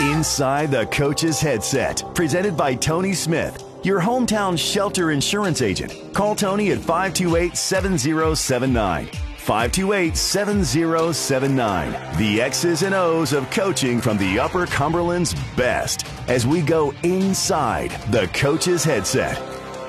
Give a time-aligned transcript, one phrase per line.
[0.00, 5.92] Inside the Coach's Headset, presented by Tony Smith, your hometown shelter insurance agent.
[6.14, 9.06] Call Tony at 528 7079.
[9.38, 12.16] 528 7079.
[12.16, 17.90] The X's and O's of coaching from the Upper Cumberland's best as we go inside
[18.12, 19.47] the Coach's Headset.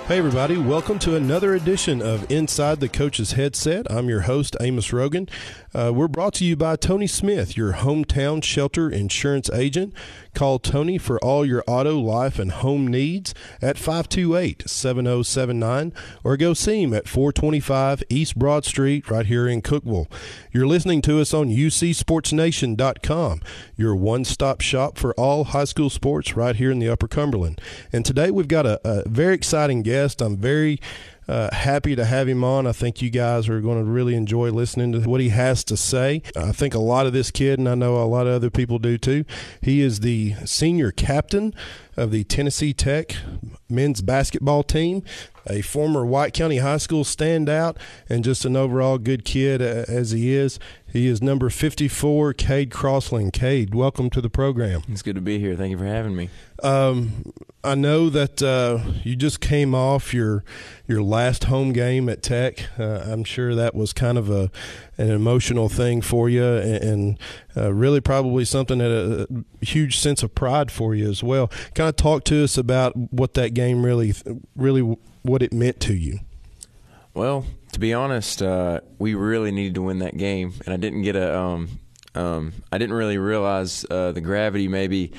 [0.09, 3.85] Hey, everybody, welcome to another edition of Inside the Coach's Headset.
[3.91, 5.29] I'm your host, Amos Rogan.
[5.71, 9.93] Uh, we're brought to you by Tony Smith, your hometown shelter insurance agent.
[10.33, 16.55] Call Tony for all your auto, life, and home needs at 528 7079 or go
[16.55, 20.11] see him at 425 East Broad Street right here in Cookeville.
[20.51, 23.41] You're listening to us on UCSportsNation.com,
[23.75, 27.61] your one stop shop for all high school sports right here in the Upper Cumberland.
[27.93, 29.98] And today we've got a, a very exciting guest.
[30.21, 30.79] I'm very
[31.27, 32.65] uh, happy to have him on.
[32.65, 35.77] I think you guys are going to really enjoy listening to what he has to
[35.77, 36.23] say.
[36.35, 38.79] I think a lot of this kid, and I know a lot of other people
[38.79, 39.25] do too,
[39.61, 41.53] he is the senior captain
[41.95, 43.15] of the Tennessee Tech
[43.69, 45.03] men's basketball team,
[45.47, 50.11] a former White County High School standout, and just an overall good kid uh, as
[50.11, 50.59] he is.
[50.91, 53.31] He is number 54, Cade Crosland.
[53.31, 54.81] Cade, welcome to the program.
[54.87, 55.55] It's good to be here.
[55.55, 56.29] Thank you for having me.
[56.63, 57.31] Um,
[57.63, 60.43] I know that uh, you just came off your
[60.87, 62.67] your last home game at Tech.
[62.79, 64.49] Uh, I'm sure that was kind of a
[64.97, 67.19] an emotional thing for you, and, and
[67.55, 69.27] uh, really probably something that a,
[69.61, 71.47] a, huge sense of pride for you as well.
[71.75, 74.13] Kind of talk to us about what that game really
[74.55, 76.19] really what it meant to you.
[77.13, 81.01] Well, to be honest, uh, we really needed to win that game, and I didn't
[81.01, 81.37] get a.
[81.37, 81.79] Um,
[82.15, 85.13] um, I didn't really realize uh, the gravity maybe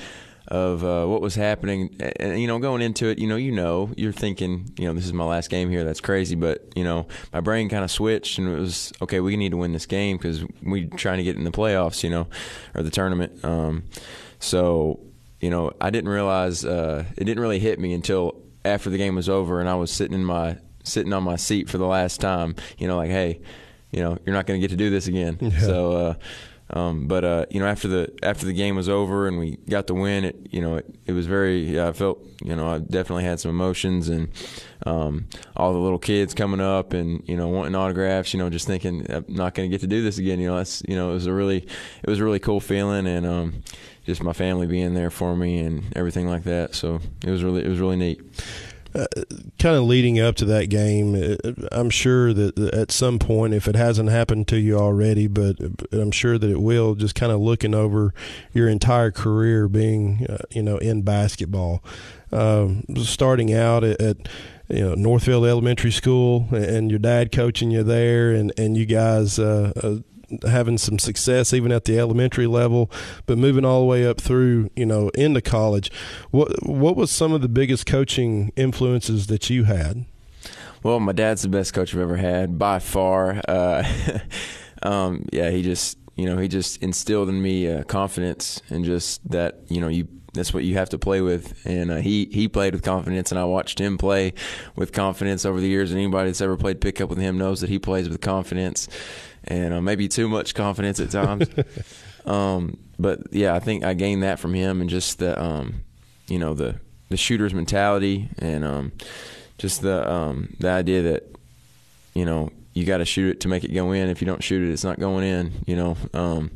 [0.51, 1.95] of uh, what was happening.
[2.19, 5.05] And, you know, going into it, you know, you know, you're thinking, you know, this
[5.05, 5.85] is my last game here.
[5.85, 6.35] That's crazy.
[6.35, 9.21] But you know, my brain kind of switched, and it was okay.
[9.21, 12.03] We need to win this game because we are trying to get in the playoffs,
[12.03, 12.27] you know,
[12.75, 13.43] or the tournament.
[13.45, 13.83] Um,
[14.39, 14.99] so,
[15.39, 19.15] you know, I didn't realize uh, it didn't really hit me until after the game
[19.15, 22.21] was over, and I was sitting in my sitting on my seat for the last
[22.21, 22.55] time.
[22.77, 23.41] You know, like, hey,
[23.91, 25.37] you know, you're not going to get to do this again.
[25.39, 25.59] Yeah.
[25.59, 25.91] So.
[25.93, 26.13] Uh,
[26.73, 29.87] um, but uh, you know, after the after the game was over and we got
[29.87, 31.75] the win, it you know it, it was very.
[31.75, 34.29] Yeah, I felt you know I definitely had some emotions and
[34.85, 38.33] um, all the little kids coming up and you know wanting autographs.
[38.33, 40.39] You know, just thinking I'm not going to get to do this again.
[40.39, 43.05] You know, that's you know it was a really it was a really cool feeling
[43.05, 43.63] and um,
[44.05, 46.75] just my family being there for me and everything like that.
[46.75, 48.21] So it was really it was really neat
[48.93, 49.05] uh,
[49.57, 53.67] kind of leading up to that game, uh, I'm sure that at some point, if
[53.67, 55.55] it hasn't happened to you already, but
[55.91, 58.13] I'm sure that it will, just kind of looking over
[58.53, 61.83] your entire career being, uh, you know, in basketball,
[62.31, 64.17] um, starting out at, at
[64.67, 69.39] you know Northfield Elementary School, and your dad coaching you there, and and you guys
[69.39, 69.95] uh, uh,
[70.47, 72.91] having some success even at the elementary level,
[73.25, 75.91] but moving all the way up through, you know, into college.
[76.31, 80.05] What what was some of the biggest coaching influences that you had?
[80.83, 83.39] Well, my dad's the best coach I've ever had by far.
[83.47, 83.83] Uh,
[84.83, 89.29] um, yeah, he just you know he just instilled in me uh, confidence and just
[89.29, 91.61] that you know you that's what you have to play with.
[91.65, 94.33] And uh, he he played with confidence, and I watched him play
[94.75, 95.91] with confidence over the years.
[95.91, 98.87] And anybody that's ever played pickup with him knows that he plays with confidence
[99.45, 101.47] and uh, maybe too much confidence at times.
[102.25, 105.81] um, but yeah, I think I gained that from him, and just the um,
[106.27, 106.75] you know the
[107.09, 108.91] the shooter's mentality, and um,
[109.57, 111.35] just the um, the idea that
[112.13, 114.09] you know you got to shoot it to make it go in.
[114.09, 115.51] If you don't shoot it, it's not going in.
[115.65, 115.97] You know.
[116.13, 116.51] Um,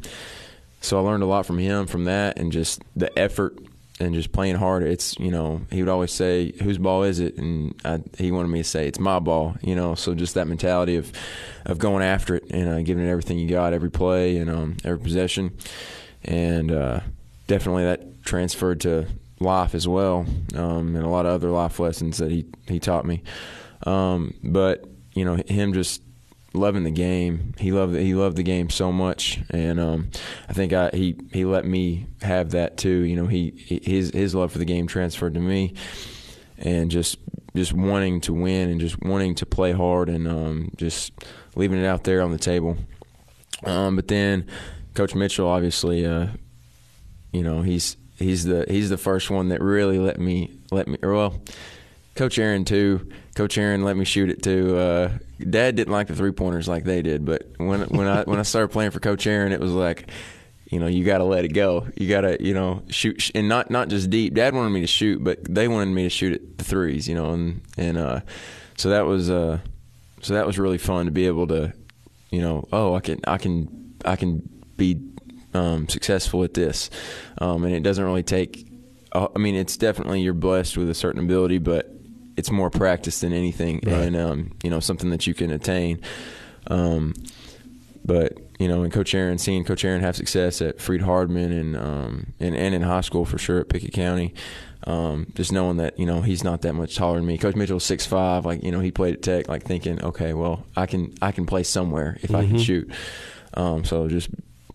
[0.81, 3.57] so I learned a lot from him from that, and just the effort
[3.99, 4.83] and just playing hard.
[4.83, 8.49] It's you know he would always say, "Whose ball is it?" And I, he wanted
[8.49, 11.11] me to say, "It's my ball." You know, so just that mentality of
[11.65, 14.77] of going after it and uh, giving it everything you got, every play and um,
[14.83, 15.57] every possession,
[16.23, 16.99] and uh,
[17.47, 19.07] definitely that transferred to
[19.39, 20.25] life as well,
[20.55, 23.23] um, and a lot of other life lessons that he he taught me.
[23.83, 26.01] Um, but you know him just
[26.55, 27.53] loving the game.
[27.57, 30.09] He loved he loved the game so much, and um,
[30.49, 33.01] I think I, he he let me have that too.
[33.01, 35.73] You know, he his his love for the game transferred to me,
[36.57, 37.17] and just
[37.55, 41.13] just wanting to win and just wanting to play hard and um, just
[41.55, 42.77] leaving it out there on the table.
[43.63, 44.47] Um, but then
[44.93, 46.27] Coach Mitchell, obviously, uh,
[47.31, 50.97] you know, he's he's the he's the first one that really let me let me
[51.01, 51.41] well
[52.15, 53.09] Coach Aaron too.
[53.35, 54.77] Coach Aaron let me shoot it too.
[54.77, 58.39] Uh, Dad didn't like the three pointers like they did, but when when I when
[58.39, 60.09] I started playing for Coach Aaron, it was like,
[60.71, 61.85] you know, you got to let it go.
[61.97, 64.35] You got to you know shoot and not not just deep.
[64.35, 67.09] Dad wanted me to shoot, but they wanted me to shoot at the threes.
[67.09, 68.21] You know, and and uh,
[68.77, 69.59] so that was uh,
[70.21, 71.73] so that was really fun to be able to,
[72.29, 74.47] you know, oh I can I can I can
[74.77, 75.01] be
[75.53, 76.89] um, successful at this,
[77.39, 78.65] um, and it doesn't really take.
[79.11, 81.94] Uh, I mean, it's definitely you're blessed with a certain ability, but
[82.37, 83.93] it's more practice than anything, Right.
[84.07, 85.99] and um, you know something that you can attain.
[86.67, 87.13] Um,
[88.03, 92.33] but you know, and Coach Aaron, seeing Coach Aaron have success at Freed-Hardeman and um,
[92.39, 94.33] and, and in high school for sure at Pickett County,
[94.85, 97.37] um, just knowing that you know he's not that much taller than me.
[97.37, 100.65] Coach Mitchell's six five, like you know he played at Tech, like thinking, okay, well
[100.75, 102.89] I can I can play somewhere if I can shoot.
[103.55, 104.29] Um, so just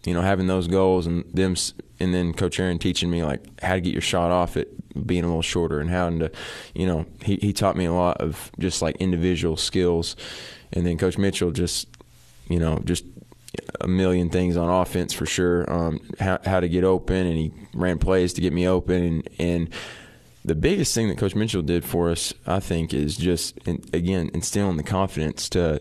[0.04, 1.56] you know having those goals and them,
[1.98, 4.68] and then Coach Aaron teaching me like how to get your shot off it
[5.06, 6.30] being a little shorter and how to,
[6.74, 10.16] you know, he he taught me a lot of just like individual skills,
[10.72, 11.86] and then Coach Mitchell just
[12.50, 13.04] you know, just
[13.80, 15.70] a million things on offense for sure.
[15.72, 19.02] Um, how, how to get open, and he ran plays to get me open.
[19.02, 19.70] And, and
[20.44, 24.76] the biggest thing that Coach Mitchell did for us, I think, is just again instilling
[24.76, 25.80] the confidence to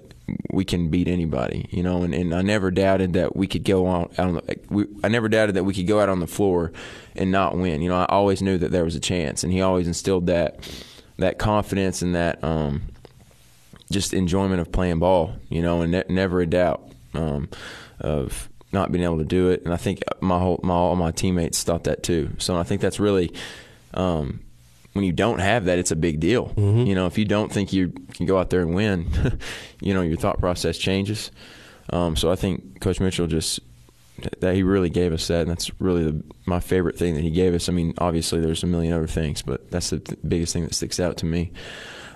[0.52, 1.68] we can beat anybody.
[1.72, 4.86] You know, and, and I never doubted that we could go out on the, we,
[5.04, 6.72] I never doubted that we could go out on the floor
[7.16, 7.82] and not win.
[7.82, 10.60] You know, I always knew that there was a chance, and he always instilled that
[11.18, 12.44] that confidence and that.
[12.44, 12.84] Um,
[13.92, 17.50] just enjoyment of playing ball, you know, and ne- never a doubt um,
[18.00, 19.64] of not being able to do it.
[19.64, 22.32] And I think my whole my all my teammates thought that too.
[22.38, 23.34] So I think that's really
[23.94, 24.42] um,
[24.94, 26.54] when you don't have that, it's a big deal.
[26.88, 29.08] You know, if you don't think you can go out there and win,
[29.82, 31.32] you know, your thought process changes.
[31.92, 33.60] Um, so I think Coach Mitchell just
[34.40, 37.30] that he really gave us that, and that's really the, my favorite thing that he
[37.30, 37.70] gave us.
[37.70, 40.76] I mean, obviously there's a million other things, but that's the th- biggest thing that
[40.76, 41.52] sticks out to me.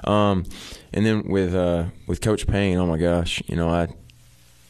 [0.04, 0.44] Um,
[0.92, 3.88] and then with uh, with Coach Payne, oh my gosh, you know I,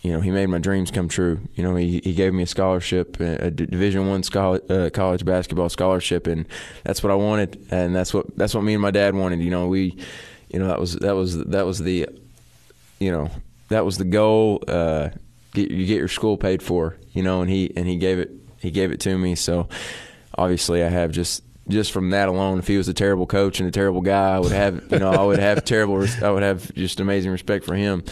[0.04, 1.40] you know he made my dreams come true.
[1.56, 5.70] You know he, he gave me a scholarship, a Division One scholar, uh, college basketball
[5.70, 6.46] scholarship, and
[6.84, 9.40] that's what I wanted, and that's what that's what me and my dad wanted.
[9.40, 9.98] You know we,
[10.50, 12.08] you know that was that was that was the,
[13.00, 13.32] you know
[13.70, 14.62] that was the goal.
[14.68, 15.10] Uh,
[15.54, 18.32] get, you get your school paid for, you know, and he and he gave it
[18.60, 19.36] he gave it to me.
[19.36, 19.70] So
[20.38, 23.70] obviously I have just just from that alone, if he was a terrible coach and
[23.70, 26.74] a terrible guy, I would have you know I would have terrible I would have
[26.74, 28.04] just amazing respect for him,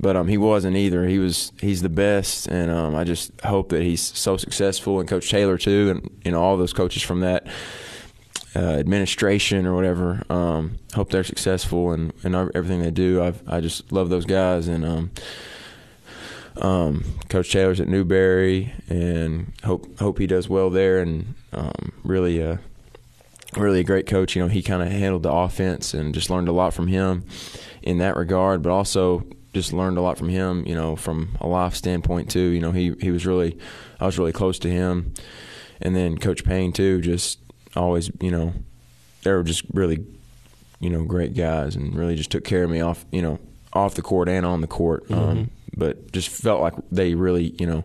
[0.00, 1.06] but um he wasn't either.
[1.06, 5.08] He was he's the best, and um I just hope that he's so successful, and
[5.08, 7.46] Coach Taylor too, and you know all those coaches from that.
[8.54, 10.22] Uh, administration or whatever.
[10.30, 13.22] Um, hope they're successful and, and everything they do.
[13.22, 15.10] I've, I just love those guys and um,
[16.60, 21.00] um, Coach Taylor's at Newberry, and hope hope he does well there.
[21.00, 22.56] And um, really, uh,
[23.56, 24.36] really a great coach.
[24.36, 27.24] You know, he kind of handled the offense, and just learned a lot from him
[27.82, 28.62] in that regard.
[28.62, 29.24] But also
[29.54, 30.66] just learned a lot from him.
[30.66, 32.48] You know, from a life standpoint too.
[32.48, 33.58] You know, he he was really,
[34.00, 35.14] I was really close to him.
[35.80, 37.00] And then Coach Payne too.
[37.00, 37.38] Just
[37.74, 38.54] always, you know,
[39.22, 40.04] they were just really,
[40.80, 43.38] you know, great guys, and really just took care of me off, you know,
[43.72, 45.10] off the court and on the court.
[45.10, 47.84] Um, but just felt like they really, you know,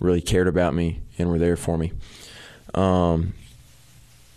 [0.00, 1.92] really cared about me and were there for me.
[2.74, 3.32] Um,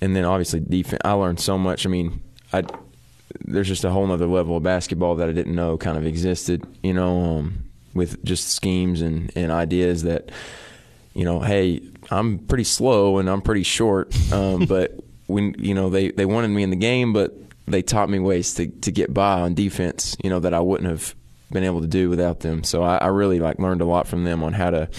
[0.02, 1.02] and then obviously defense.
[1.04, 1.86] I learned so much.
[1.86, 2.22] I mean,
[2.54, 2.64] I
[3.46, 6.66] there's just a whole other level of basketball that I didn't know kind of existed.
[6.84, 7.64] You know, um,
[7.94, 10.32] with just schemes and and ideas that,
[11.14, 15.90] you know, hey, I'm pretty slow and I'm pretty short, um, but when you know
[15.90, 17.34] they they wanted me in the game, but
[17.68, 20.16] they taught me ways to to get by on defense.
[20.24, 21.16] You know that I wouldn't have
[21.52, 22.64] been able to do without them.
[22.64, 24.90] So I, I really like learned a lot from them on how to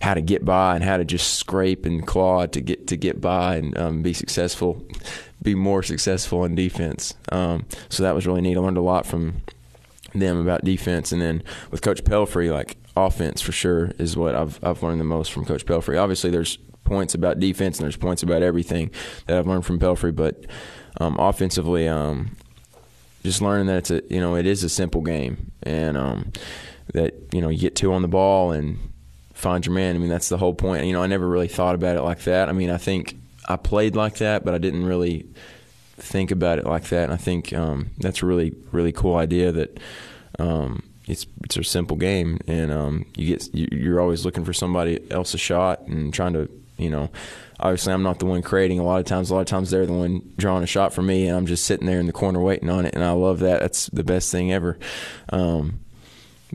[0.00, 3.20] how to get by and how to just scrape and claw to get to get
[3.20, 4.82] by and um, be successful,
[5.42, 7.14] be more successful in defense.
[7.30, 8.56] Um, so that was really neat.
[8.56, 9.42] I learned a lot from
[10.14, 14.62] them about defense, and then with Coach Pelphrey, like offense for sure is what I've
[14.64, 16.00] I've learned the most from Coach Pelphrey.
[16.00, 18.90] Obviously, there's points about defense and there's points about everything
[19.26, 20.46] that I've learned from Pelphrey, but
[21.00, 22.36] um, offensively, um,
[23.22, 26.32] just learning that it's a you know it is a simple game and um,
[26.94, 28.78] that you know you get two on the ball and
[29.40, 29.96] find your man.
[29.96, 30.84] I mean that's the whole point.
[30.86, 32.48] You know I never really thought about it like that.
[32.48, 33.16] I mean I think
[33.48, 35.26] I played like that, but I didn't really
[35.96, 37.04] think about it like that.
[37.04, 39.78] And I think um, that's a really really cool idea that.
[40.38, 44.52] Um, it's it's a simple game, and um, you get you- you're always looking for
[44.52, 47.10] somebody else's shot and trying to you know.
[47.58, 48.78] Obviously, I'm not the one creating.
[48.78, 51.02] A lot of times, a lot of times they're the one drawing a shot for
[51.02, 52.94] me, and I'm just sitting there in the corner waiting on it.
[52.94, 53.60] And I love that.
[53.60, 54.78] That's the best thing ever.
[55.30, 55.80] Um,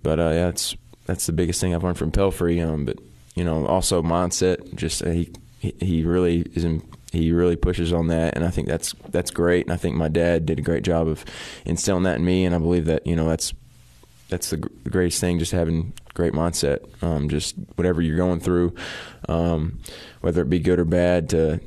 [0.01, 0.75] but uh, yeah, that's
[1.05, 2.65] that's the biggest thing I've learned from Pelphrey.
[2.65, 2.97] Um, but
[3.35, 4.75] you know, also mindset.
[4.75, 6.65] Just uh, he he- really is.
[7.11, 9.65] He really pushes on that, and I think that's that's great.
[9.65, 11.23] And I think my dad did a great job of
[11.63, 13.53] instilling that in me, and I believe that you know that's
[14.29, 15.39] that's the gr- greatest thing.
[15.39, 16.79] Just having great mindset.
[17.03, 18.75] Um, just whatever you're going through,
[19.29, 19.79] um,
[20.21, 21.61] whether it be good or bad, to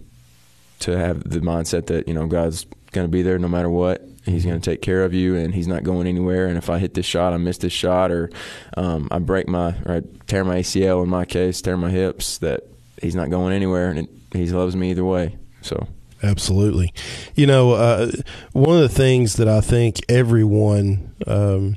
[0.81, 4.03] to have the mindset that you know God's going to be there no matter what.
[4.29, 6.47] He's going to take care of you, and He's not going anywhere.
[6.47, 8.31] And if I hit this shot, I miss this shot, or
[8.77, 12.39] um, I break my or I tear my ACL in my case, tear my hips,
[12.39, 12.65] that
[13.01, 15.37] he's not going anywhere, and it, he loves me either way.
[15.63, 15.87] So
[16.23, 16.93] absolutely.
[17.35, 18.11] You know, uh,
[18.53, 21.77] one of the things that I think everyone, um,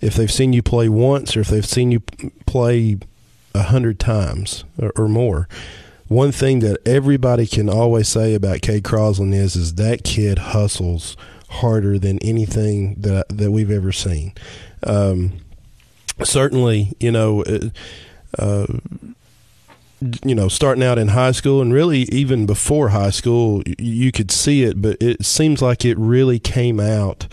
[0.00, 2.00] if they've seen you play once or if they've seen you
[2.46, 2.98] play
[3.54, 5.48] a hundred times or, or, more,
[6.06, 11.16] one thing that everybody can always say about Cade Crosland is is that kid hustles
[11.48, 14.32] harder than anything that that we've ever seen.
[14.82, 15.32] Um,
[16.22, 17.44] certainly, you know.
[18.38, 18.66] Uh,
[20.24, 24.30] you know, starting out in high school and really even before high school, you could
[24.30, 27.26] see it, but it seems like it really came out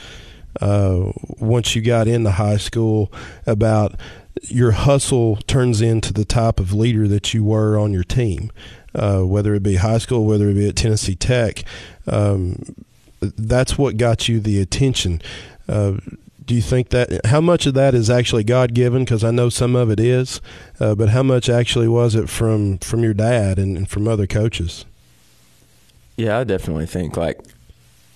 [0.61, 3.11] uh, once you got into high school
[3.45, 3.95] about
[4.43, 8.51] your hustle turns into the type of leader that you were on your team,
[8.93, 11.63] uh, whether it be high school, whether it be at Tennessee Tech.
[12.07, 12.75] Um,
[13.37, 15.21] that's what got you the attention.
[15.67, 15.93] Uh,
[16.45, 19.03] do you think that how much of that is actually God given?
[19.03, 20.41] Because I know some of it is,
[20.79, 24.27] uh, but how much actually was it from from your dad and, and, from other
[24.27, 24.85] coaches?
[26.17, 27.41] Yeah, I definitely think like,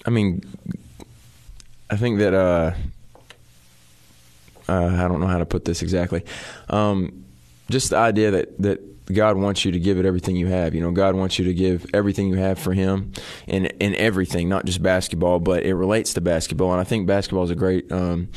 [0.06, 0.44] I mean,
[1.90, 2.74] I think that uh,
[4.70, 6.24] uh, I don't know how to put this exactly.
[6.70, 7.26] Um,
[7.70, 10.76] just the idea that that God wants you to give it everything you have.
[10.76, 13.12] You know, God wants you to give everything you have for Him,
[13.48, 16.72] and in everything, not just basketball, but it relates to basketball.
[16.72, 18.30] And I think basketball is a great um,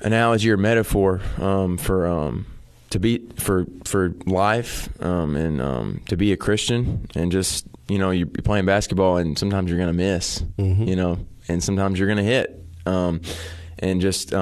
[0.00, 2.46] analogy or metaphor um, for um,
[2.90, 7.98] to be for for life um, and um, to be a Christian, and just you
[7.98, 10.84] know, you're playing basketball, and sometimes you're going to miss, mm-hmm.
[10.84, 11.18] you know,
[11.48, 13.20] and sometimes you're going to hit, um,
[13.78, 14.34] and just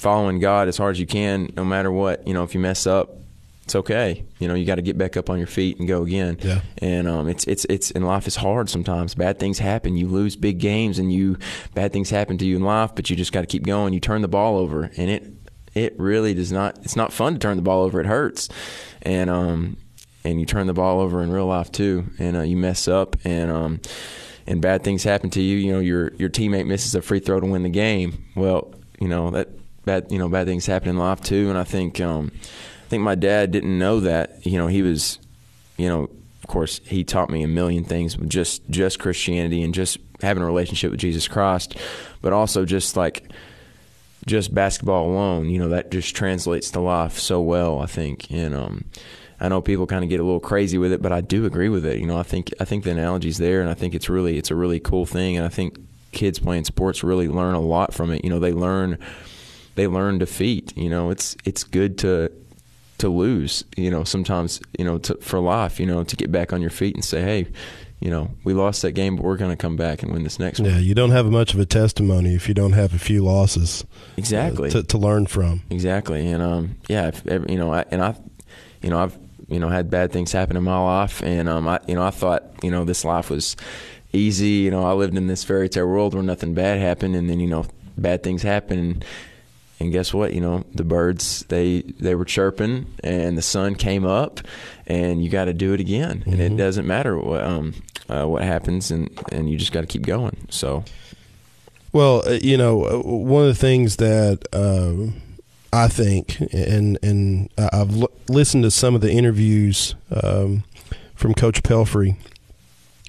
[0.00, 2.26] following God as hard as you can, no matter what.
[2.26, 3.16] You know, if you mess up,
[3.64, 4.24] it's okay.
[4.40, 6.38] You know, you got to get back up on your feet and go again.
[6.42, 6.60] Yeah.
[6.78, 9.14] And um, it's it's it's and life is hard sometimes.
[9.14, 9.96] Bad things happen.
[9.96, 11.38] You lose big games, and you
[11.74, 12.96] bad things happen to you in life.
[12.96, 13.92] But you just got to keep going.
[13.92, 15.32] You turn the ball over, and it
[15.74, 16.78] it really does not.
[16.82, 18.00] It's not fun to turn the ball over.
[18.00, 18.48] It hurts,
[19.02, 19.76] and um,
[20.24, 23.14] and you turn the ball over in real life too, and uh, you mess up,
[23.24, 23.80] and um,
[24.48, 25.58] and bad things happen to you.
[25.58, 28.24] You know, your your teammate misses a free throw to win the game.
[28.34, 29.48] Well, you know that
[29.90, 32.00] bad you know bad things happen in life too, and I think.
[32.00, 32.32] Um,
[32.90, 34.44] think my dad didn't know that.
[34.44, 35.18] You know, he was,
[35.78, 36.10] you know,
[36.42, 40.46] of course, he taught me a million things, just just Christianity and just having a
[40.46, 41.76] relationship with Jesus Christ,
[42.20, 43.30] but also just like
[44.26, 45.48] just basketball alone.
[45.48, 47.80] You know, that just translates to life so well.
[47.80, 48.84] I think, and um,
[49.38, 51.68] I know people kind of get a little crazy with it, but I do agree
[51.68, 52.00] with it.
[52.00, 54.50] You know, I think I think the analogy's there, and I think it's really it's
[54.50, 55.78] a really cool thing, and I think
[56.10, 58.24] kids playing sports really learn a lot from it.
[58.24, 58.98] You know, they learn
[59.74, 60.76] they learn defeat.
[60.76, 62.30] You know, it's it's good to
[62.98, 63.64] to lose.
[63.76, 65.80] You know, sometimes you know to, for life.
[65.80, 67.46] You know, to get back on your feet and say, hey.
[68.02, 70.38] You know, we lost that game, but we're going to come back and win this
[70.38, 70.70] next one.
[70.70, 73.84] Yeah, you don't have much of a testimony if you don't have a few losses.
[74.16, 74.70] Exactly.
[74.70, 75.64] Uh, to, to learn from.
[75.68, 78.14] Exactly, and um, yeah, if, you know, I, and I,
[78.80, 81.78] you know, I've you know had bad things happen in my life, and um, I
[81.86, 83.54] you know I thought you know this life was
[84.14, 84.48] easy.
[84.48, 87.38] You know, I lived in this fairy tale world where nothing bad happened, and then
[87.38, 87.66] you know
[87.98, 88.78] bad things happen.
[88.78, 89.04] And,
[89.80, 90.34] and guess what?
[90.34, 94.40] You know, the birds they they were chirping, and the sun came up,
[94.86, 96.20] and you got to do it again.
[96.20, 96.30] Mm-hmm.
[96.30, 96.56] And it mm-hmm.
[96.56, 97.74] doesn't matter what um,
[98.08, 100.36] uh, what happens, and and you just got to keep going.
[100.50, 100.84] So,
[101.92, 104.46] well, uh, you know, uh, one of the things that.
[104.52, 105.12] Uh,
[105.72, 110.64] I think, and and I've l- listened to some of the interviews um,
[111.14, 112.16] from Coach Pelphrey,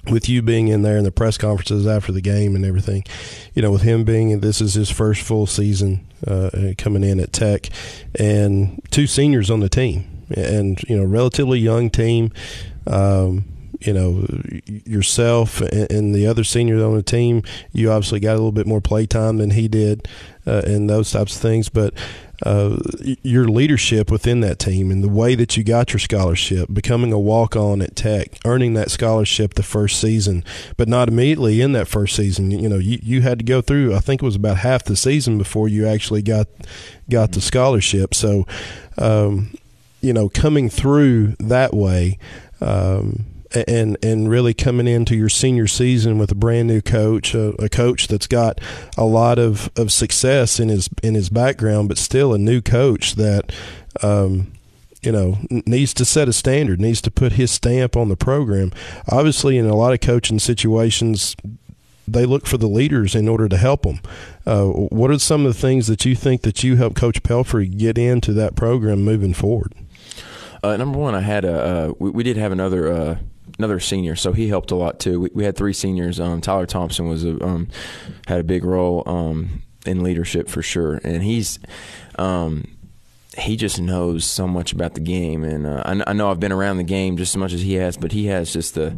[0.08, 3.02] with you being in there in the press conferences after the game and everything,
[3.52, 7.32] you know, with him being this is his first full season uh, coming in at
[7.32, 7.68] Tech,
[8.14, 12.32] and two seniors on the team, and you know, relatively young team.
[12.86, 13.44] Um,
[13.86, 14.26] you know,
[14.64, 18.80] yourself and, the other seniors on the team, you obviously got a little bit more
[18.80, 20.06] play time than he did,
[20.46, 21.68] uh, and those types of things.
[21.68, 21.94] But
[22.44, 22.76] uh,
[23.22, 27.18] your leadership within that team and the way that you got your scholarship, becoming a
[27.18, 30.44] walk on at Tech, earning that scholarship the first season,
[30.76, 32.50] but not immediately in that first season.
[32.50, 34.96] You know, you, you had to go through, I think it was about half the
[34.96, 36.48] season before you actually got
[37.08, 38.14] got the scholarship.
[38.14, 38.46] So,
[38.98, 39.54] um,
[40.00, 42.18] you know, coming through that way.
[42.60, 47.50] Um, and and really coming into your senior season with a brand new coach, a,
[47.62, 48.60] a, coach that's got
[48.96, 53.14] a lot of, of success in his in his background, but still a new coach
[53.16, 53.52] that
[54.02, 54.52] um,
[55.02, 58.72] you know needs to set a standard, needs to put his stamp on the program.
[59.08, 61.36] Obviously, in a lot of coaching situations,
[62.06, 64.00] they look for the leaders in order to help them.
[64.46, 67.76] Uh, what are some of the things that you think that you help Coach Pelphrey
[67.76, 69.74] get into that program moving forward?
[70.62, 73.18] Uh, number one, I had a uh, we, we, did have another uh,
[73.62, 75.20] another senior, so he helped a lot too.
[75.20, 76.18] We, we had three seniors.
[76.18, 77.68] Um, Tyler Thompson was a, um,
[78.26, 81.60] had a big role um, in leadership for sure, and he's
[82.16, 82.66] um,
[83.38, 86.50] he just knows so much about the game, and uh, I, I know I've been
[86.50, 88.96] around the game just as much as he has, but he has just the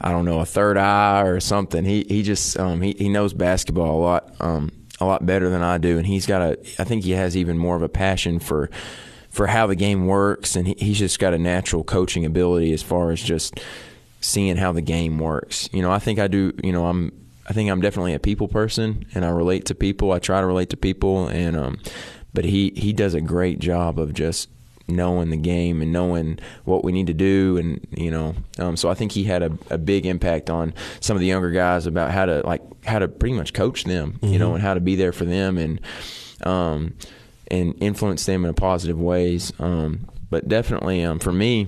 [0.00, 1.84] I don't know a third eye or something.
[1.84, 5.62] He he just um, he he knows basketball a lot um, a lot better than
[5.62, 8.40] I do, and he's got a I think he has even more of a passion
[8.40, 8.68] for
[9.30, 12.82] for how the game works, and he, he's just got a natural coaching ability as
[12.82, 13.60] far as just
[14.20, 15.68] seeing how the game works.
[15.72, 16.52] You know, I think I do.
[16.62, 17.12] You know, I'm
[17.48, 20.12] I think I'm definitely a people person, and I relate to people.
[20.12, 21.78] I try to relate to people, and um,
[22.34, 24.48] but he he does a great job of just
[24.86, 28.90] knowing the game and knowing what we need to do and you know um, so
[28.90, 32.10] I think he had a, a, big impact on some of the younger guys about
[32.10, 34.32] how to like how to pretty much coach them mm-hmm.
[34.32, 34.54] you know mm-hmm.
[34.56, 35.80] and how to be there for them and
[36.42, 36.94] um,
[37.50, 41.66] and influence them in a positive ways um, but definitely um, for me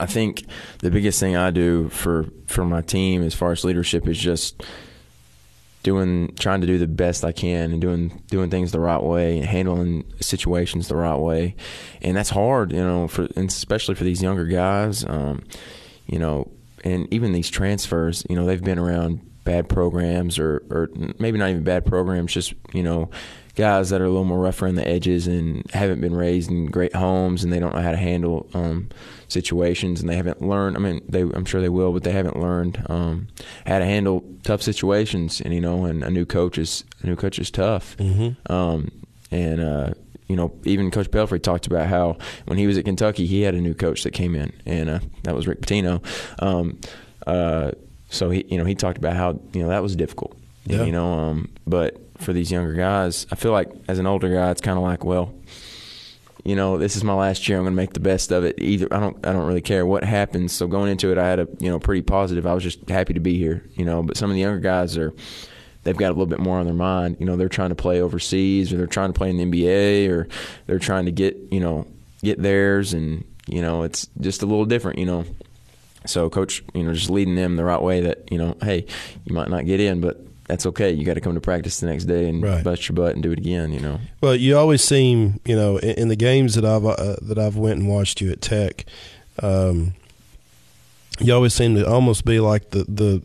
[0.00, 0.46] I think
[0.78, 4.62] the biggest thing I do for for my team as far as leadership is just
[5.82, 9.38] doing trying to do the best I can and doing doing things the right way
[9.38, 11.54] and handling situations the right way,
[12.00, 15.44] and that's hard, you know, for especially for these younger guys, um,
[16.06, 16.50] you know,
[16.82, 21.50] and even these transfers, you know, they've been around bad programs or or maybe not
[21.50, 23.10] even bad programs, just you know.
[23.56, 26.66] Guys that are a little more rougher on the edges and haven't been raised in
[26.66, 28.88] great homes and they don't know how to handle um,
[29.28, 30.76] situations, and they haven't learned.
[30.76, 33.28] I mean, they, I'm sure they will, but they haven't learned um,
[33.66, 35.40] how to handle tough situations.
[35.40, 37.96] And you know, and a new coach is a new coach is tough.
[37.96, 38.52] Mm-hmm.
[38.52, 38.90] Um,
[39.30, 39.90] and uh,
[40.28, 42.16] you know, even Coach Pelphrey talked about how
[42.46, 45.00] when he was at Kentucky, he had a new coach that came in, and uh,
[45.24, 46.04] that was Rick Pitino.
[46.40, 46.80] Um,
[47.26, 47.72] uh,
[48.10, 50.36] so he, you know, he talked about how you know that was difficult.
[50.66, 50.84] Yeah.
[50.84, 54.50] You know, um, but for these younger guys, I feel like as an older guy,
[54.50, 55.34] it's kind of like, well,
[56.44, 57.58] you know, this is my last year.
[57.58, 58.56] I'm going to make the best of it.
[58.60, 60.52] Either I don't, I don't really care what happens.
[60.52, 62.46] So going into it, I had a, you know, pretty positive.
[62.46, 63.64] I was just happy to be here.
[63.74, 65.12] You know, but some of the younger guys are,
[65.82, 67.16] they've got a little bit more on their mind.
[67.20, 70.10] You know, they're trying to play overseas, or they're trying to play in the NBA,
[70.10, 70.28] or
[70.66, 71.86] they're trying to get, you know,
[72.22, 74.98] get theirs, and you know, it's just a little different.
[74.98, 75.24] You know,
[76.06, 78.00] so coach, you know, just leading them the right way.
[78.00, 78.86] That you know, hey,
[79.24, 80.90] you might not get in, but that's okay.
[80.90, 82.64] You got to come to practice the next day and right.
[82.64, 83.72] bust your butt and do it again.
[83.72, 84.00] You know.
[84.20, 87.56] Well, you always seem, you know, in, in the games that I've uh, that I've
[87.56, 88.84] went and watched you at Tech,
[89.40, 89.94] um,
[91.20, 93.22] you always seem to almost be like the the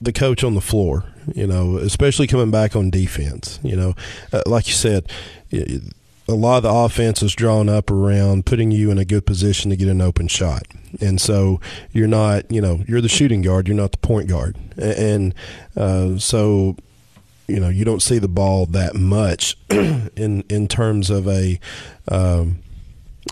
[0.00, 1.04] the coach on the floor.
[1.34, 3.60] You know, especially coming back on defense.
[3.62, 3.94] You know,
[4.32, 5.10] uh, like you said.
[6.30, 9.70] A lot of the offense is drawn up around putting you in a good position
[9.70, 10.66] to get an open shot
[11.00, 11.60] and so
[11.92, 15.34] you're not, you know, you're the shooting guard, you're not the point guard, and
[15.76, 16.76] uh, so
[17.46, 21.60] you know you don't see the ball that much in in terms of a.
[22.08, 22.62] Um,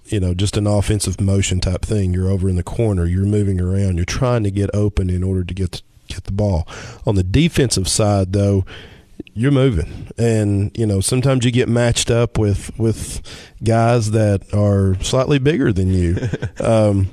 [0.05, 2.13] you know, just an offensive motion type thing.
[2.13, 3.07] You're over in the corner.
[3.07, 3.97] You're moving around.
[3.97, 6.69] You're trying to get open in order to get get the ball.
[7.07, 8.67] On the defensive side, though,
[9.39, 10.09] you're moving.
[10.19, 13.23] And you know sometimes you get matched up with with
[13.63, 16.17] guys that are slightly bigger than you.
[16.61, 17.09] Um,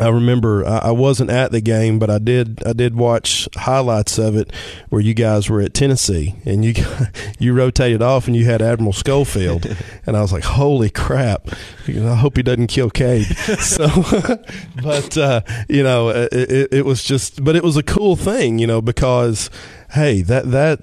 [0.00, 2.62] I remember I, wasn't at the game, but I did.
[2.64, 4.52] I did watch highlights of it
[4.88, 6.74] where you guys were at Tennessee and you
[7.38, 9.66] you rotated off and you had Admiral Schofield,
[10.06, 11.48] and I was like, "Holy crap!"
[11.88, 13.26] I hope he doesn't kill Cade.
[13.60, 13.86] so,
[14.82, 18.66] but uh, you know, it, it was just, but it was a cool thing, you
[18.66, 19.50] know, because
[19.92, 20.78] hey, that that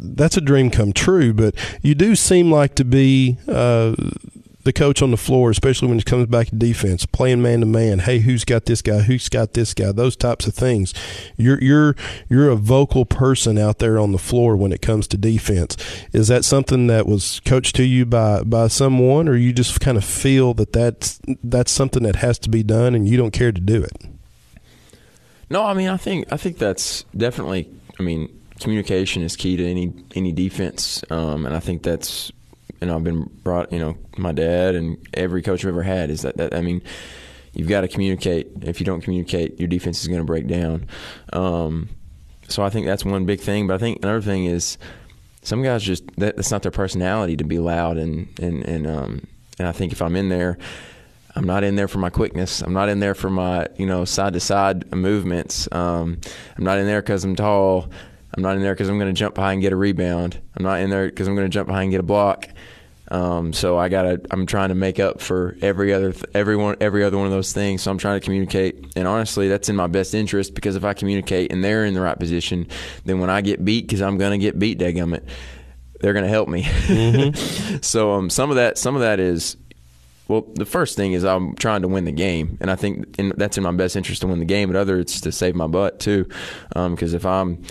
[0.00, 1.32] that's a dream come true.
[1.32, 3.94] But you do seem like to be uh,
[4.64, 7.66] the coach on the floor, especially when it comes back to defense, playing man to
[7.66, 8.00] man.
[8.00, 9.00] Hey, who's got this guy?
[9.00, 9.92] Who's got this guy?
[9.92, 10.92] Those types of things.
[11.36, 11.96] You're you're
[12.28, 15.76] you're a vocal person out there on the floor when it comes to defense.
[16.12, 19.96] Is that something that was coached to you by by someone, or you just kind
[19.96, 23.52] of feel that that's that's something that has to be done, and you don't care
[23.52, 23.96] to do it?
[25.50, 27.70] No, I mean, I think I think that's definitely.
[27.98, 32.32] I mean, communication is key to any any defense, um, and I think that's
[32.82, 36.22] know, I've been brought, you know, my dad and every coach I've ever had is
[36.22, 36.82] that, that I mean,
[37.52, 38.48] you've got to communicate.
[38.62, 40.86] If you don't communicate, your defense is going to break down.
[41.32, 41.88] Um,
[42.48, 43.66] so I think that's one big thing.
[43.66, 44.78] But I think another thing is
[45.42, 49.26] some guys just that, that's not their personality to be loud and and and um,
[49.58, 50.58] and I think if I'm in there.
[51.36, 52.60] I'm not in there for my quickness.
[52.60, 55.66] I'm not in there for my, you know, side to side movements.
[55.72, 56.20] Um,
[56.56, 57.88] I'm not in there because I'm tall.
[58.36, 60.40] I'm not in there because I'm going to jump behind and get a rebound.
[60.56, 62.48] I'm not in there because I'm going to jump behind and get a block.
[63.08, 64.20] Um, so I gotta.
[64.30, 67.52] I'm trying to make up for every other every one every other one of those
[67.52, 67.82] things.
[67.82, 70.94] So I'm trying to communicate, and honestly, that's in my best interest because if I
[70.94, 72.66] communicate and they're in the right position,
[73.04, 75.24] then when I get beat, because I'm gonna get beat, it,
[76.00, 76.62] they're gonna help me.
[76.62, 77.76] Mm-hmm.
[77.82, 79.58] so um, some of that some of that is
[80.26, 83.34] well, the first thing is I'm trying to win the game, and I think in,
[83.36, 84.70] that's in my best interest to win the game.
[84.70, 86.24] But other, it's to save my butt too,
[86.68, 87.62] because um, if I'm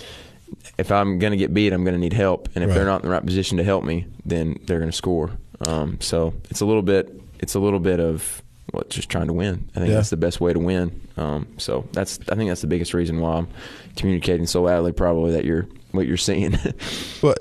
[0.78, 2.76] if I'm going to get beat, I'm going to need help, and if Right.
[2.76, 5.32] they're not in the right position to help me, then they're going to score.
[5.68, 8.42] Um, so it's a little bit it's a little bit of
[8.74, 9.70] well, just trying to win.
[9.76, 9.96] I think Yeah.
[9.98, 11.00] that's the best way to win.
[11.18, 13.48] Um, so that's I think that's the biggest reason why I'm
[13.96, 14.92] communicating so loudly.
[14.94, 16.58] Probably that you're what you're seeing.
[17.22, 17.36] Well,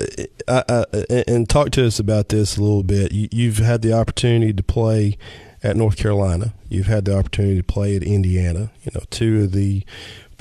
[0.47, 3.11] I, I, and talk to us about this a little bit.
[3.11, 5.17] You, you've had the opportunity to play
[5.61, 6.53] at North Carolina.
[6.69, 8.71] You've had the opportunity to play at Indiana.
[8.83, 9.83] You know, two of the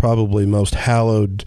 [0.02, 1.44] probably most hallowed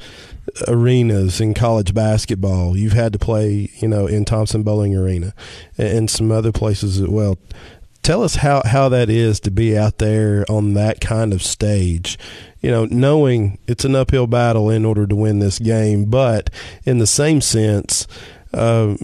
[0.65, 2.78] arenas in college basketball.
[2.78, 5.34] You've had to play, you know, in Thompson Boling Arena
[5.78, 7.38] and some other places as well.
[8.02, 12.18] Tell us how, how that is to be out there on that kind of stage.
[12.62, 16.50] You know, knowing it's an uphill battle in order to win this game, but
[16.86, 18.08] in the same sense,
[18.54, 18.98] um,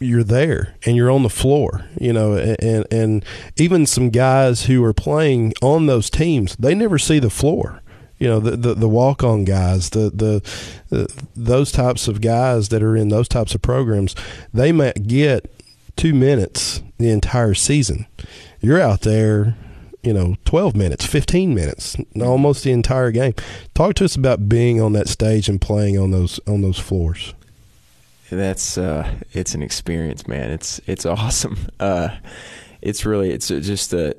[0.00, 3.24] you're there and you're on the floor, you know, and and
[3.56, 7.80] even some guys who are playing on those teams, they never see the floor.
[8.18, 10.42] You know, the the, the walk on guys, the, the
[10.88, 14.14] the those types of guys that are in those types of programs,
[14.52, 15.52] they might get
[15.96, 18.06] two minutes the entire season.
[18.60, 19.56] You're out there,
[20.02, 23.34] you know, 12 minutes, 15 minutes, almost the entire game.
[23.74, 27.34] Talk to us about being on that stage and playing on those on those floors.
[28.30, 30.50] That's uh, it's an experience, man.
[30.50, 31.58] It's it's awesome.
[31.78, 32.16] Uh,
[32.82, 34.16] it's really it's just a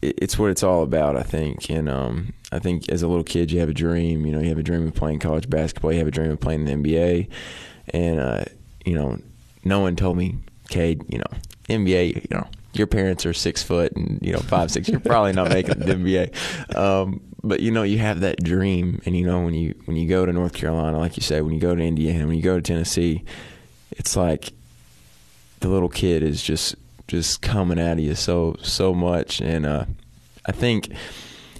[0.00, 1.16] it's what it's all about.
[1.16, 4.26] I think, and um, I think as a little kid, you have a dream.
[4.26, 5.92] You know, you have a dream of playing college basketball.
[5.92, 7.28] You have a dream of playing in the NBA,
[7.88, 8.44] and uh,
[8.84, 9.18] you know,
[9.64, 10.36] no one told me,
[10.68, 11.38] Cade, you know,
[11.68, 12.46] NBA, you know.
[12.74, 14.88] Your parents are six foot and you know five six.
[14.88, 19.14] You're probably not making the NBA, um, but you know you have that dream, and
[19.14, 21.60] you know when you when you go to North Carolina, like you say, when you
[21.60, 23.24] go to Indiana, when you go to Tennessee,
[23.90, 24.54] it's like
[25.60, 26.76] the little kid is just
[27.08, 29.84] just coming at you so so much and uh
[30.46, 30.88] I think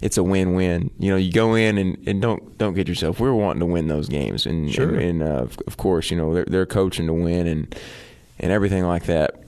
[0.03, 0.91] it's a win-win.
[0.99, 3.21] You know, you go in and, and don't don't get yourself.
[3.21, 4.91] We're wanting to win those games, and Sure.
[4.95, 7.75] and, and uh, of, course, you know they're they're coaching to win and
[8.41, 9.39] and everything like that.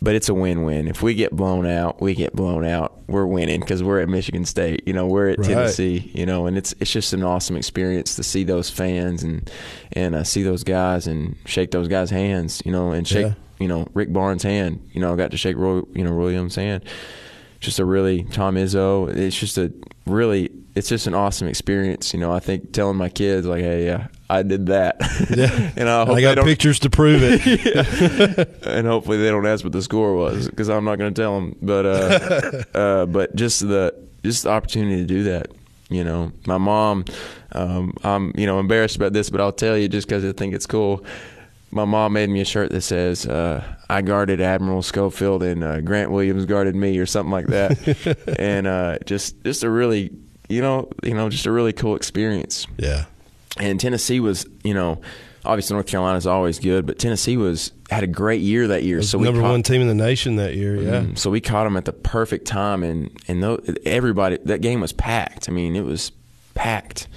[0.00, 0.88] But it's a win-win.
[0.88, 2.98] If we get blown out, we get blown out.
[3.06, 4.82] We're winning because we're at Michigan State.
[4.84, 5.46] You know, we're at Right.
[5.48, 6.10] Tennessee.
[6.12, 9.48] You know, and it's it's just an awesome experience to see those fans and
[9.92, 12.62] and uh, see those guys and shake those guys' hands.
[12.64, 13.34] You know, and shake Yeah.
[13.60, 14.80] you know Rick Barnes' hand.
[14.92, 16.84] You know, I got to shake Roy you know Roy Williams' hand.
[17.62, 19.08] Just a really Tom Izzo.
[19.08, 19.72] It's just a
[20.04, 22.12] really it's just an awesome experience.
[22.12, 24.96] You know, I think telling my kids like, hey, yeah, I did that.
[25.30, 25.70] Yeah.
[25.76, 28.48] and I hope I they got pictures to prove it.
[28.66, 31.34] and hopefully they don't ask what the score was because I'm not going to tell
[31.34, 31.56] them.
[31.62, 33.94] But uh, uh, but just the
[34.24, 35.48] just the opportunity to do that.
[35.88, 37.04] You know, my mom.
[37.54, 40.54] Um, I'm you know embarrassed about this, but I'll tell you just because I think
[40.54, 41.04] it's cool.
[41.70, 45.80] My mom made me a shirt that says uh, "I guarded Admiral Schofield and uh,
[45.80, 50.10] Grant Williams guarded me" or something like that, and uh, just just a really
[50.48, 53.04] you know you know just a really cool experience yeah.
[53.58, 55.00] and Tennessee was, you know,
[55.44, 59.02] obviously North Carolina is always good, but Tennessee was had a great year that year.
[59.02, 60.76] So we number caught, one team in the nation that year.
[60.76, 60.90] Yeah.
[61.00, 64.92] Mm, so we caught them at the perfect time, and and everybody that game was
[64.92, 65.48] packed.
[65.48, 66.12] I mean, it was
[66.54, 67.08] packed,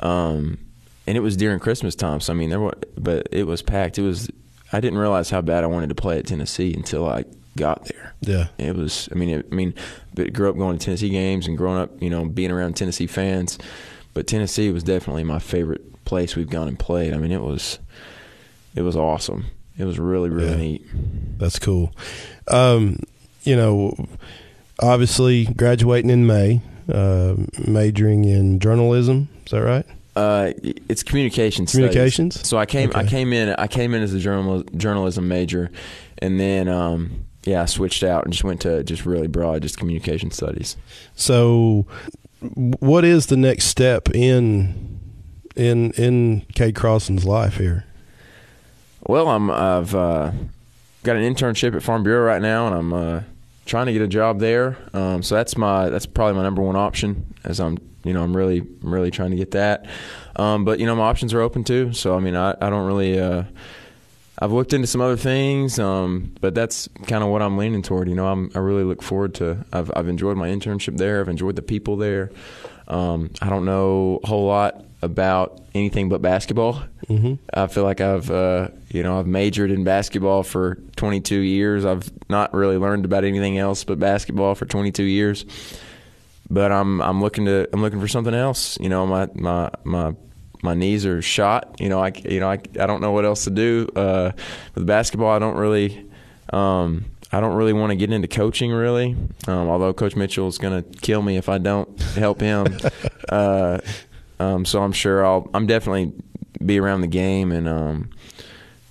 [0.00, 0.58] um,
[1.06, 2.20] and it was during Christmas time.
[2.20, 3.98] So I mean, there were, but it was packed.
[3.98, 4.30] It was.
[4.72, 7.24] I didn't realize how bad I wanted to play at Tennessee until I
[7.56, 8.14] got there.
[8.22, 8.48] Yeah.
[8.58, 9.08] It was.
[9.12, 9.74] I mean, it, I mean,
[10.14, 13.06] but grew up going to Tennessee games and growing up, you know, being around Tennessee
[13.06, 13.58] fans.
[14.14, 17.14] But Tennessee was definitely my favorite place we've gone and played.
[17.14, 17.78] I mean, it was,
[18.74, 19.46] it was awesome.
[19.78, 20.56] It was really really Yeah.
[20.56, 20.86] neat.
[21.38, 21.92] That's cool.
[22.48, 22.98] Um,
[23.42, 23.94] you know,
[24.80, 26.60] obviously graduating in May,
[26.92, 27.34] uh,
[27.66, 29.28] majoring in journalism.
[29.46, 29.86] Is that right?
[30.14, 31.88] Uh, it's communication studies.
[31.88, 32.46] Communications?
[32.46, 35.70] So I came, I came in, I came in as a journal, journalism major,
[36.18, 39.78] and then um, yeah, I switched out and just went to just really broad, just
[39.78, 40.76] communication studies.
[41.14, 41.86] So,
[42.40, 45.00] what is the next step in
[45.56, 47.84] in in Cade Crosland's life here?
[49.06, 50.32] Well, I'm I've uh,
[51.02, 53.22] got an internship at Farm Bureau right now, and I'm uh,
[53.66, 54.76] trying to get a job there.
[54.92, 58.36] Um, so that's my that's probably my number one option, as I'm you know I'm
[58.36, 59.86] really I'm really trying to get that.
[60.36, 61.92] Um, but you know my options are open too.
[61.92, 63.18] So I mean I I don't really.
[63.18, 63.44] Uh,
[64.38, 68.08] I've looked into some other things, um, but that's kind of what I'm leaning toward.
[68.08, 69.64] You know, I'm, I really look forward to.
[69.72, 71.20] I've, I've enjoyed my internship there.
[71.20, 72.32] I've enjoyed the people there.
[72.88, 76.82] Um, I don't know a whole lot about anything but basketball.
[77.08, 77.34] Mm-hmm.
[77.52, 81.84] I feel like I've, uh, you know, I've majored in basketball for 22 years.
[81.84, 85.44] I've not really learned about anything else but basketball for 22 years.
[86.52, 88.78] But I'm, I'm looking to, I'm looking for something else.
[88.78, 90.14] You know, my, my, my
[90.62, 91.76] my knees are shot.
[91.80, 94.32] You know, I you know I, I don't know what else to do uh,
[94.74, 95.30] with basketball.
[95.30, 96.08] I don't really.
[96.52, 99.16] Um, I don't really want to get into coaching, really.
[99.48, 102.66] Um, although Coach Mitchell is going to kill me if I don't help him.
[103.30, 103.78] uh,
[104.38, 105.50] um, so I'm sure I'll.
[105.54, 106.12] I'm definitely
[106.64, 108.10] be around the game and um,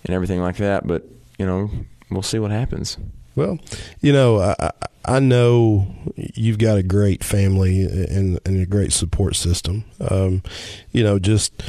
[0.03, 0.85] and everything like that.
[0.87, 1.69] But you know,
[2.09, 2.97] we'll see what happens.
[3.35, 3.59] Well,
[4.01, 4.71] you know, I,
[5.05, 9.85] I know you've got a great family and, and a great support system.
[9.99, 10.43] Um,
[10.91, 11.63] you know, just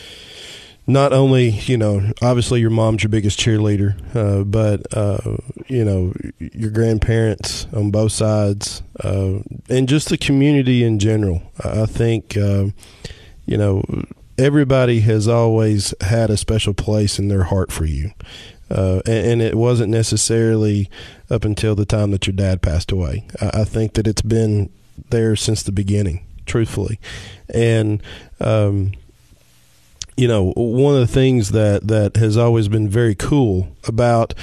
[0.86, 5.36] not only you know obviously your mom's your biggest cheerleader uh, but uh,
[5.68, 11.86] you know your grandparents on both sides uh, and just the community in general i
[11.86, 12.74] think um,
[13.46, 13.82] you know
[14.38, 18.10] everybody has always had a special place in their heart for you
[18.72, 20.88] uh, and, and, it wasn't necessarily
[21.30, 23.26] up until the time that your dad passed away.
[23.40, 24.70] I, I think that it's been
[25.10, 26.98] there since the beginning truthfully.
[27.48, 28.02] And
[28.40, 28.92] um,
[30.16, 34.34] you know, one of the things that, that has always been very cool about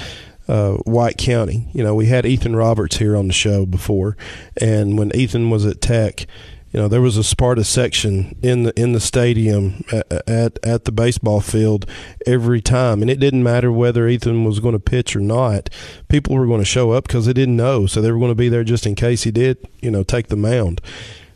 [0.48, 4.16] uh, White County, you know, we had Ethan Roberts here on the show before,
[4.60, 6.26] and when Ethan was at Tech,
[6.72, 10.84] you know, there was a Sparta section in the in the stadium at, at, at
[10.84, 11.84] the baseball field
[12.26, 15.68] every time, and it didn't matter whether Ethan was going to pitch or not.
[16.08, 18.36] People were going to show up because they didn't know, so they were going to
[18.36, 20.80] be there just in case he did, you know, take the mound.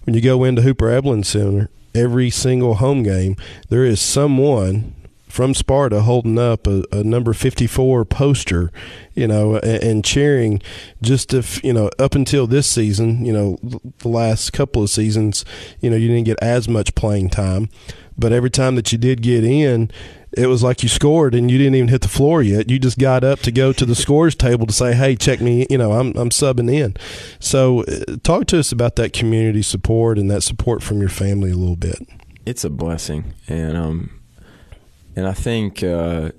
[0.04, 3.36] When you go into Hooper Eblen Center, every single home game,
[3.70, 4.93] there is someone
[5.34, 8.70] from Sparta holding up a, a number 54 poster,
[9.14, 10.62] you know, and, and, cheering
[11.02, 13.58] just if, you know, up until this season, you know,
[13.98, 15.44] the last couple of seasons,
[15.80, 17.68] you know, you didn't get as much playing time.
[18.16, 19.90] But every time that you did get in,
[20.30, 22.70] it was like you scored and you didn't even hit the floor yet.
[22.70, 25.66] You just got up to go to the scores table to say, "Hey, check me."
[25.68, 26.96] You know, I'm I'm subbing in.
[27.40, 31.50] So, uh, talk to us about that community support and that support from your family
[31.50, 31.98] a little bit.
[32.46, 34.20] It's a blessing, and um,
[35.16, 36.30] and I think uh,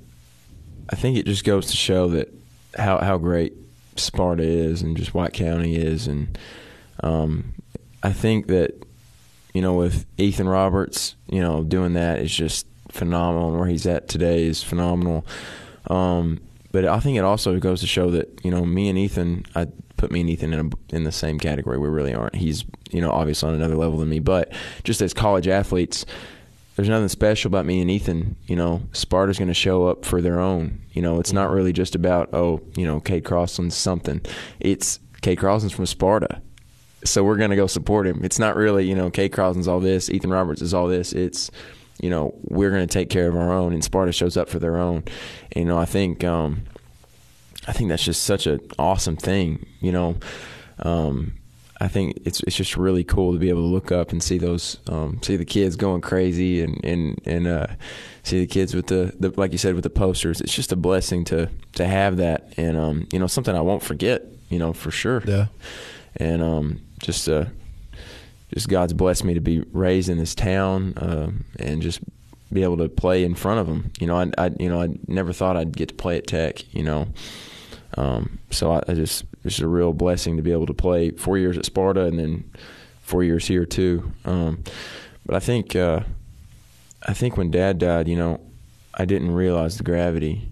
[0.90, 2.34] I think it just goes to show that
[2.78, 3.54] how how great
[3.96, 6.38] Sparta is and just White County is, and
[7.02, 7.54] um,
[8.04, 8.86] I think that
[9.54, 13.88] you know with Ethan Roberts, you know, doing that is just phenomenal, and where he's
[13.88, 15.26] at today is phenomenal.
[15.88, 19.46] Um, but I think it also goes to show that you know me and Ethan,
[19.56, 21.78] I put me and Ethan in a, in the same category.
[21.78, 22.36] We really aren't.
[22.36, 24.52] He's you know obviously on another level than me, but
[24.84, 26.06] just as college athletes,
[26.76, 28.36] there's nothing special about me and Ethan.
[28.48, 30.82] You know, Sparta's going to show up for their own.
[30.92, 34.22] You know, it's not really just about oh, you know, Cade Crosland's something.
[34.60, 36.42] It's Cade Crosland's from Sparta,
[37.04, 38.24] so we're going to go support him.
[38.24, 41.14] It's not really you know, Cade Crosland's all this, Ethan Roberts is all this.
[41.14, 41.50] It's
[42.02, 44.60] you know, we're going to take care of our own, and Sparta shows up for
[44.60, 45.04] their own.
[45.54, 46.64] And, you know, I think um,
[47.68, 49.66] I think that's just such an awesome thing.
[49.80, 50.16] You know,
[50.80, 51.34] um,
[51.82, 54.38] I think it's it's just really cool to be able to look up and see
[54.38, 57.68] those um, see the kids going crazy and and and uh,
[58.24, 60.42] see the kids with the, the like you said with the posters.
[60.42, 63.84] It's just a blessing to to have that, and um, you know, something I won't
[63.84, 64.24] forget.
[64.50, 65.24] You know, for sure.
[65.26, 65.48] Yeah.
[66.18, 67.46] And um, just uh,
[68.54, 72.00] just God's blessed me to be raised in this town uh, and just
[72.54, 73.92] be able to play in front of them.
[74.00, 76.74] You know, I, I, you know I never thought I'd get to play at Tech.
[76.74, 77.08] You know,
[77.96, 81.38] um, so I, I, just it's a real blessing to be able to play four
[81.38, 82.52] years at Sparta and then
[83.02, 84.12] four years here too.
[84.26, 84.64] Um,
[85.26, 86.02] but I think uh,
[87.04, 88.42] I think when Dad died, you know,
[88.94, 90.52] I didn't realize the gravity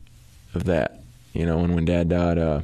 [0.54, 1.02] of that.
[1.34, 2.62] You know, and when Dad died, uh,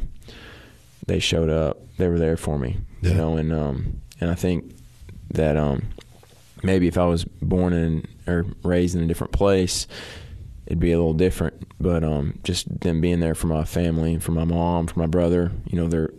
[1.08, 1.78] they showed up.
[1.98, 2.78] They were there for me.
[3.02, 3.12] Yeah.
[3.12, 4.76] You know, and um, and I think
[5.32, 5.84] that um,
[6.63, 9.88] maybe if I was born in or raised in a different place,
[10.69, 11.67] it'd be a little different.
[11.79, 15.08] But um, just them being there for my family and for my mom, for my
[15.08, 16.12] brother, you know, there,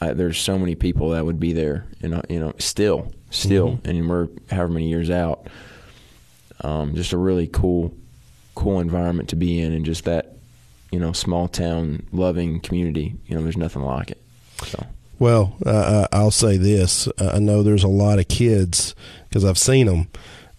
[0.00, 3.88] there's so many people that would be there, and uh, you know, still, still, mm-hmm.
[3.88, 5.46] and we're however many years out.
[6.62, 7.94] Um, just a really cool,
[8.54, 10.36] cool environment to be in, and just that,
[10.90, 13.14] you know, small town loving community.
[13.26, 14.22] You know, there's nothing like it.
[14.64, 14.86] So.
[15.18, 18.94] Well, uh, I'll say this: I know there's a lot of kids
[19.28, 20.08] because I've seen them.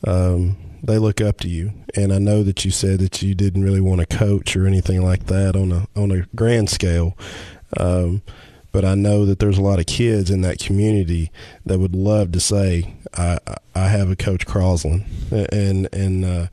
[0.03, 3.63] Um, they look up to you, and I know that you said that you didn't
[3.63, 7.17] really want to coach or anything like that on a on a grand scale.
[7.77, 8.21] Um,
[8.71, 11.31] but I know that there's a lot of kids in that community
[11.65, 13.37] that would love to say, "I
[13.75, 15.05] I have a Coach Crosland,"
[15.51, 16.47] and and uh,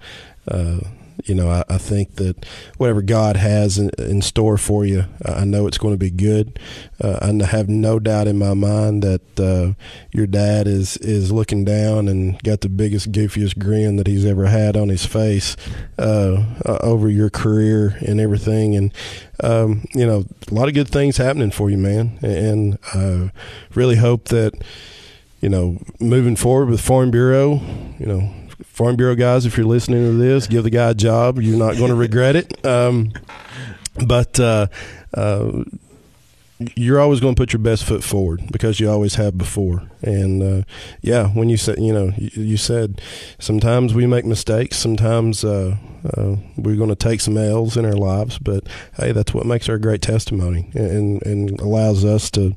[0.48, 0.80] uh,
[1.28, 2.46] you know, I, I, think that
[2.78, 6.58] whatever God has in, in, store for you, I know it's going to be good.
[7.00, 9.74] Uh, I have no doubt in my mind that uh,
[10.10, 14.46] your dad is is looking down and got the biggest, goofiest grin that he's ever
[14.46, 15.56] had on his face
[15.98, 18.74] uh, uh over your career and everything.
[18.74, 18.94] And
[19.42, 22.18] um, you know, a lot of good things happening for you, man.
[22.22, 23.30] And I
[23.74, 24.54] really hope that
[25.40, 27.60] you know, moving forward with Farm Bureau,
[27.98, 28.32] you know,
[28.64, 31.40] Farm Bureau guys, if you're listening to this, give the guy a job.
[31.40, 32.64] You're not going to regret it.
[32.66, 33.12] Um,
[34.06, 34.66] but uh,
[35.14, 35.64] uh,
[36.74, 39.82] you're always going to put your best foot forward because you always have before.
[40.02, 40.64] And uh,
[41.02, 43.00] yeah, when you said, you know, you, you, said
[43.38, 45.76] sometimes we make mistakes, sometimes uh,
[46.16, 48.66] uh, we're going to take some L's in our lives, but
[48.96, 52.56] hey, that's what makes our great testimony and, and allows us to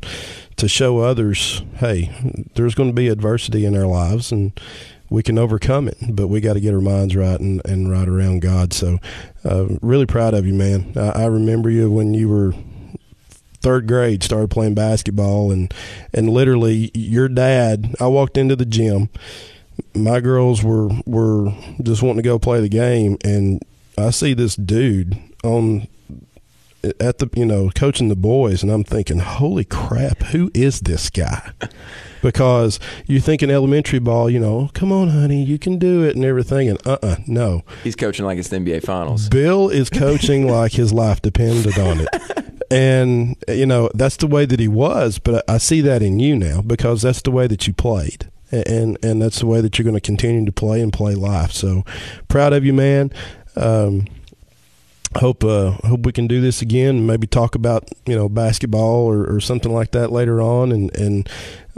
[0.57, 2.11] to show others, hey,
[2.53, 4.59] there's going to be adversity in our lives and
[5.11, 8.07] we can overcome it, but we got to get our minds right and, and right
[8.07, 8.71] around God.
[8.71, 8.97] So,
[9.43, 10.93] uh, really proud of you, man.
[10.95, 12.53] I, I remember you when you were
[13.59, 15.71] third grade started playing basketball and
[16.15, 19.09] and literally your dad I walked into the gym
[19.93, 23.61] my girls were were just wanting to go play the game and
[23.99, 25.87] I see this dude on
[26.99, 31.11] at the you know coaching the boys and I'm thinking holy crap who is this
[31.11, 31.51] guy
[32.21, 36.15] because you think in elementary ball you know come on honey you can do it
[36.15, 37.63] and everything and uh-uh no.
[37.83, 39.29] He's coaching like it's the NBA finals.
[39.29, 42.63] Bill is coaching like his life depended on it.
[42.69, 46.37] And you know that's the way that he was but i see that in you
[46.37, 48.29] now because that's the way that you played.
[48.51, 51.51] And and that's the way that you're going to continue to play and play life.
[51.51, 51.83] So
[52.27, 53.11] proud of you man.
[53.55, 54.07] Um,
[55.17, 59.25] hope uh, hope we can do this again maybe talk about you know basketball or,
[59.25, 61.29] or something like that later on and and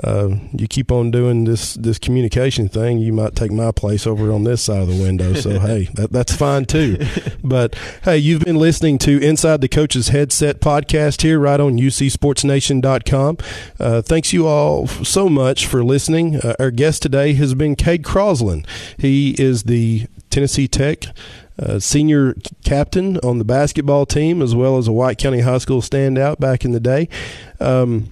[0.01, 4.31] uh, you keep on doing this this communication thing, you might take my place over
[4.31, 5.33] on this side of the window.
[5.33, 6.97] So hey, that, that's fine too.
[7.43, 13.37] But hey, you've been listening to Inside the Coach's Headset podcast here, right on UCSportsNation.com.
[13.79, 16.37] Uh, thanks you all so much for listening.
[16.37, 18.65] Uh, our guest today has been Cade Crosland.
[18.97, 21.05] He is the Tennessee Tech.
[21.59, 25.81] Uh, senior captain on the basketball team, as well as a White County High School
[25.81, 27.07] standout back in the day.
[27.59, 28.09] Um,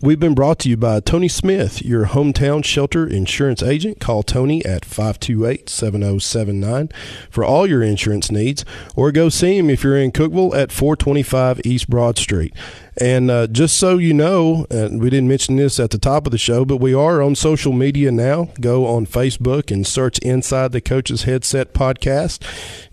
[0.00, 4.00] We've been brought to you by Tony Smith, your hometown shelter insurance agent.
[4.00, 6.88] Call Tony at 528 7079
[7.30, 8.64] for all your insurance needs,
[8.94, 12.54] or go see him if you're in Cookeville at 425 East Broad Street.
[12.98, 16.38] And uh, just so you know, we didn't mention this at the top of the
[16.38, 18.48] show, but we are on social media now.
[18.58, 22.42] Go on Facebook and search Inside the Coach's Headset podcast.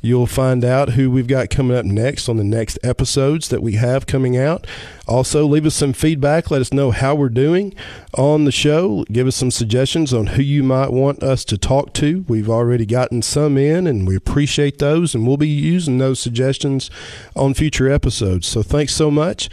[0.01, 3.73] You'll find out who we've got coming up next on the next episodes that we
[3.73, 4.67] have coming out.
[5.07, 6.51] Also, leave us some feedback.
[6.51, 7.73] Let us know how we're doing
[8.13, 9.05] on the show.
[9.09, 12.25] Give us some suggestions on who you might want us to talk to.
[12.27, 16.91] We've already gotten some in, and we appreciate those, and we'll be using those suggestions
[17.37, 18.47] on future episodes.
[18.47, 19.49] So, thanks so much.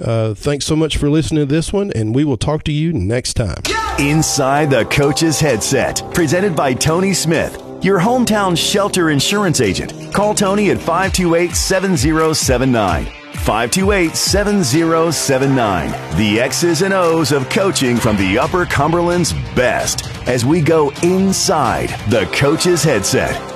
[0.00, 2.92] Uh, thanks so much for listening to this one, and we will talk to you
[2.92, 3.62] next time.
[3.98, 9.92] Inside the Coach's Headset, presented by Tony Smith, your hometown shelter insurance agent.
[10.14, 13.04] Call Tony at 528 7079.
[13.04, 16.16] 528 7079.
[16.16, 21.88] The X's and O's of coaching from the Upper Cumberland's best as we go inside
[22.08, 23.51] the Coach's Headset.